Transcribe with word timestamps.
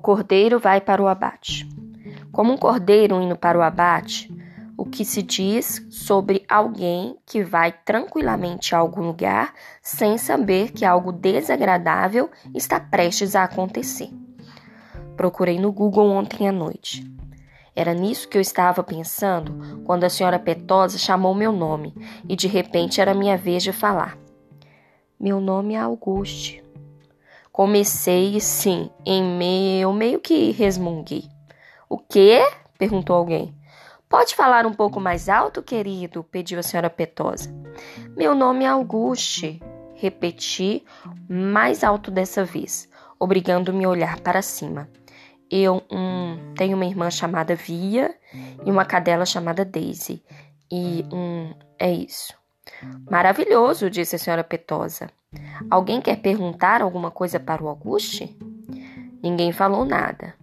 cordeiro 0.00 0.58
vai 0.58 0.80
para 0.80 1.02
o 1.02 1.08
abate. 1.08 1.68
Como 2.32 2.52
um 2.52 2.56
cordeiro 2.56 3.20
indo 3.20 3.36
para 3.36 3.58
o 3.58 3.62
abate, 3.62 4.32
o 4.76 4.84
que 4.84 5.04
se 5.04 5.22
diz 5.22 5.86
sobre 5.90 6.44
alguém 6.48 7.16
que 7.24 7.44
vai 7.44 7.72
tranquilamente 7.72 8.74
a 8.74 8.78
algum 8.78 9.02
lugar 9.02 9.54
sem 9.80 10.18
saber 10.18 10.72
que 10.72 10.84
algo 10.84 11.12
desagradável 11.12 12.30
está 12.54 12.80
prestes 12.80 13.36
a 13.36 13.44
acontecer. 13.44 14.10
Procurei 15.16 15.58
no 15.60 15.70
Google 15.70 16.10
ontem 16.10 16.48
à 16.48 16.52
noite. 16.52 17.08
Era 17.76 17.94
nisso 17.94 18.28
que 18.28 18.36
eu 18.36 18.42
estava 18.42 18.82
pensando 18.82 19.82
quando 19.84 20.04
a 20.04 20.10
senhora 20.10 20.38
Petosa 20.38 20.98
chamou 20.98 21.34
meu 21.34 21.52
nome 21.52 21.94
e 22.28 22.34
de 22.34 22.48
repente 22.48 23.00
era 23.00 23.14
minha 23.14 23.36
vez 23.36 23.62
de 23.62 23.72
falar. 23.72 24.18
Meu 25.18 25.40
nome 25.40 25.74
é 25.74 25.78
Auguste. 25.78 26.61
Comecei, 27.52 28.40
sim, 28.40 28.90
em 29.04 29.22
meu 29.22 29.92
meio 29.92 30.18
que 30.18 30.52
resmunguei. 30.52 31.28
O 31.86 31.98
quê? 31.98 32.40
perguntou 32.78 33.14
alguém. 33.14 33.54
Pode 34.08 34.34
falar 34.34 34.64
um 34.64 34.72
pouco 34.72 34.98
mais 34.98 35.28
alto, 35.28 35.62
querido? 35.62 36.24
pediu 36.24 36.58
a 36.58 36.62
senhora 36.62 36.88
Petosa. 36.88 37.54
Meu 38.16 38.34
nome 38.34 38.64
é 38.64 38.68
Auguste, 38.68 39.60
repeti 39.94 40.82
mais 41.28 41.84
alto 41.84 42.10
dessa 42.10 42.42
vez, 42.42 42.88
obrigando-me 43.20 43.84
a 43.84 43.88
olhar 43.90 44.20
para 44.20 44.40
cima. 44.40 44.88
Eu 45.50 45.82
um, 45.90 46.54
tenho 46.54 46.74
uma 46.74 46.86
irmã 46.86 47.10
chamada 47.10 47.54
Via 47.54 48.14
e 48.64 48.70
uma 48.70 48.86
cadela 48.86 49.26
chamada 49.26 49.62
Daisy. 49.62 50.24
E 50.70 51.04
um, 51.12 51.52
é 51.78 51.92
isso. 51.92 52.34
Maravilhoso, 53.10 53.90
disse 53.90 54.16
a 54.16 54.18
senhora 54.18 54.42
Petosa. 54.42 55.10
Alguém 55.70 56.00
quer 56.00 56.16
perguntar 56.16 56.82
alguma 56.82 57.10
coisa 57.10 57.38
para 57.40 57.62
o 57.62 57.68
Auguste? 57.68 58.36
Ninguém 59.22 59.52
falou 59.52 59.84
nada. 59.84 60.34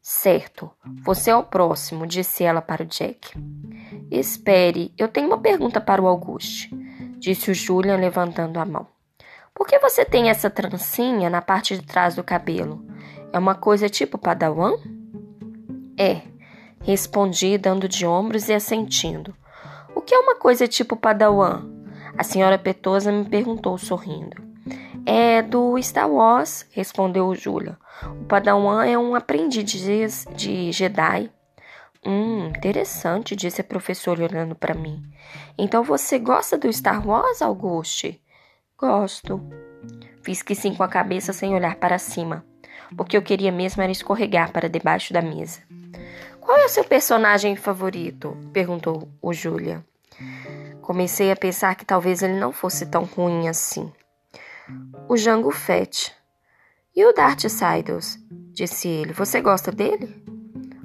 Certo, 0.00 0.70
você 1.04 1.30
é 1.30 1.36
o 1.36 1.42
próximo, 1.42 2.06
disse 2.06 2.44
ela 2.44 2.62
para 2.62 2.82
o 2.82 2.86
Jack. 2.86 3.32
Espere, 4.10 4.92
eu 4.96 5.08
tenho 5.08 5.26
uma 5.26 5.38
pergunta 5.38 5.80
para 5.80 6.00
o 6.00 6.06
Auguste, 6.06 6.70
disse 7.18 7.50
o 7.50 7.54
Julian 7.54 7.96
levantando 7.96 8.58
a 8.58 8.64
mão. 8.64 8.86
Por 9.52 9.66
que 9.66 9.78
você 9.78 10.04
tem 10.04 10.30
essa 10.30 10.48
trancinha 10.48 11.28
na 11.28 11.42
parte 11.42 11.76
de 11.76 11.84
trás 11.84 12.14
do 12.14 12.22
cabelo? 12.22 12.82
É 13.32 13.38
uma 13.38 13.54
coisa 13.54 13.88
tipo 13.88 14.16
padawan? 14.16 14.78
É, 15.98 16.22
respondi, 16.82 17.58
dando 17.58 17.88
de 17.88 18.06
ombros 18.06 18.48
e 18.48 18.54
assentindo. 18.54 19.34
O 19.94 20.00
que 20.00 20.14
é 20.14 20.18
uma 20.18 20.36
coisa 20.36 20.68
tipo 20.68 20.96
padawan? 20.96 21.77
A 22.18 22.24
senhora 22.24 22.58
Petosa 22.58 23.12
me 23.12 23.24
perguntou 23.24 23.78
sorrindo. 23.78 24.42
É 25.06 25.40
do 25.40 25.80
Star 25.80 26.10
Wars, 26.10 26.66
respondeu 26.72 27.32
Julia. 27.32 27.78
O 28.20 28.24
Padawan 28.24 28.84
é 28.84 28.98
um 28.98 29.14
aprendiz 29.14 30.26
de 30.34 30.72
Jedi. 30.72 31.30
Hum, 32.04 32.48
interessante, 32.48 33.36
disse 33.36 33.60
a 33.60 33.64
professora 33.64 34.24
olhando 34.24 34.56
para 34.56 34.74
mim. 34.74 35.00
Então 35.56 35.84
você 35.84 36.18
gosta 36.18 36.58
do 36.58 36.72
Star 36.72 37.06
Wars, 37.06 37.40
Auguste? 37.40 38.20
Gosto. 38.76 39.40
Fiz 40.20 40.42
que 40.42 40.56
sim 40.56 40.74
com 40.74 40.82
a 40.82 40.88
cabeça 40.88 41.32
sem 41.32 41.54
olhar 41.54 41.76
para 41.76 41.98
cima, 41.98 42.44
porque 42.96 43.16
eu 43.16 43.22
queria 43.22 43.52
mesmo 43.52 43.80
era 43.80 43.92
escorregar 43.92 44.52
para 44.52 44.68
debaixo 44.68 45.12
da 45.12 45.22
mesa. 45.22 45.60
Qual 46.40 46.58
é 46.58 46.64
o 46.64 46.68
seu 46.68 46.82
personagem 46.82 47.54
favorito? 47.54 48.36
perguntou 48.52 49.08
o 49.22 49.32
Julia. 49.32 49.84
Comecei 50.88 51.30
a 51.30 51.36
pensar 51.36 51.74
que 51.74 51.84
talvez 51.84 52.22
ele 52.22 52.40
não 52.40 52.50
fosse 52.50 52.86
tão 52.86 53.04
ruim 53.04 53.46
assim 53.46 53.92
o 55.06 55.16
Jango 55.18 55.50
Fett. 55.50 56.14
E 56.96 57.04
o 57.04 57.12
Darksiders? 57.12 58.18
disse 58.52 58.88
ele. 58.88 59.12
Você 59.12 59.42
gosta 59.42 59.70
dele? 59.70 60.22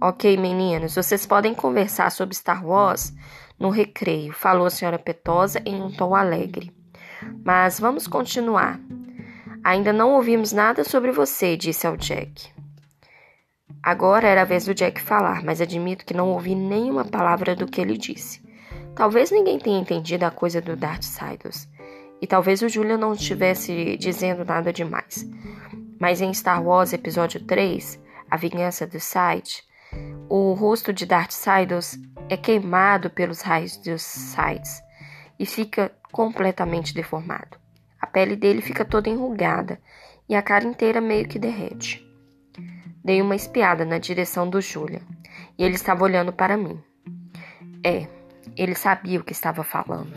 Ok, 0.00 0.36
meninos, 0.36 0.94
vocês 0.94 1.26
podem 1.26 1.52
conversar 1.52 2.10
sobre 2.10 2.36
Star 2.36 2.64
Wars 2.64 3.12
no 3.58 3.70
recreio, 3.70 4.32
falou 4.32 4.66
a 4.66 4.70
senhora 4.70 5.00
Petosa 5.00 5.60
em 5.66 5.82
um 5.82 5.90
tom 5.90 6.14
alegre. 6.14 6.72
Mas 7.44 7.80
vamos 7.80 8.06
continuar. 8.06 8.78
Ainda 9.64 9.92
não 9.92 10.14
ouvimos 10.14 10.52
nada 10.52 10.84
sobre 10.84 11.10
você, 11.10 11.56
disse 11.56 11.88
ao 11.88 11.96
Jack. 11.96 12.52
Agora 13.82 14.28
era 14.28 14.42
a 14.42 14.44
vez 14.44 14.64
do 14.64 14.74
Jack 14.74 15.00
falar, 15.00 15.42
mas 15.42 15.60
admito 15.60 16.04
que 16.04 16.14
não 16.14 16.30
ouvi 16.30 16.54
nenhuma 16.54 17.04
palavra 17.04 17.56
do 17.56 17.66
que 17.66 17.80
ele 17.80 17.98
disse. 17.98 18.47
Talvez 18.98 19.30
ninguém 19.30 19.60
tenha 19.60 19.78
entendido 19.78 20.24
a 20.24 20.30
coisa 20.30 20.60
do 20.60 20.74
Darksiders. 20.74 21.68
E 22.20 22.26
talvez 22.26 22.62
o 22.62 22.68
Julian 22.68 22.98
não 22.98 23.12
estivesse 23.12 23.96
dizendo 23.96 24.44
nada 24.44 24.72
demais. 24.72 25.24
Mas 26.00 26.20
em 26.20 26.34
Star 26.34 26.60
Wars 26.60 26.92
Episódio 26.92 27.38
3, 27.44 27.96
A 28.28 28.36
Vingança 28.36 28.88
do 28.88 28.98
Sith, 28.98 29.62
o 30.28 30.52
rosto 30.52 30.92
de 30.92 31.06
Darth 31.06 31.30
Sidious 31.30 31.96
é 32.28 32.36
queimado 32.36 33.08
pelos 33.08 33.40
raios 33.40 33.76
dos 33.76 34.02
Siths 34.02 34.82
e 35.38 35.46
fica 35.46 35.92
completamente 36.10 36.92
deformado. 36.92 37.56
A 38.00 38.06
pele 38.08 38.34
dele 38.34 38.60
fica 38.60 38.84
toda 38.84 39.08
enrugada 39.08 39.80
e 40.28 40.34
a 40.34 40.42
cara 40.42 40.64
inteira 40.64 41.00
meio 41.00 41.28
que 41.28 41.38
derrete. 41.38 42.04
Dei 43.04 43.22
uma 43.22 43.36
espiada 43.36 43.84
na 43.84 43.98
direção 43.98 44.50
do 44.50 44.60
Julian 44.60 45.02
e 45.56 45.62
ele 45.62 45.76
estava 45.76 46.02
olhando 46.02 46.32
para 46.32 46.56
mim. 46.56 46.82
É, 47.84 48.17
ele 48.56 48.74
sabia 48.74 49.20
o 49.20 49.24
que 49.24 49.32
estava 49.32 49.62
falando. 49.62 50.12